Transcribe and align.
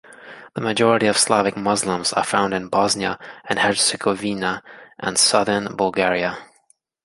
The 0.55 0.61
majority 0.61 1.05
of 1.05 1.15
Slavic 1.15 1.55
Muslims 1.55 2.11
are 2.11 2.23
found 2.23 2.55
in 2.55 2.69
Bosnia 2.69 3.19
and 3.47 3.59
Herzegovina 3.59 4.63
and 4.97 5.15
southern 5.15 5.75
Bulgaria. 5.75 6.39